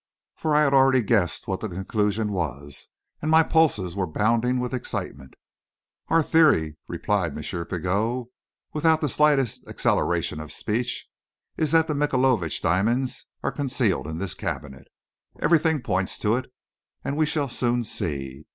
[0.35, 2.87] For I had already guessed what the conclusion was,
[3.21, 5.35] and my pulses were bounding with excitement.
[6.07, 7.43] "Our theory," replied M.
[7.43, 8.25] Pigot,
[8.73, 11.07] without the slightest acceleration of speech,
[11.55, 14.87] "is that the Michaelovitch diamonds are concealed in this cabinet.
[15.39, 16.51] Everything points to it
[17.03, 18.47] and we shall soon see."